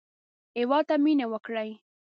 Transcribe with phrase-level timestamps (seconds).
[0.57, 1.69] هېواد ته مېنه وکړئ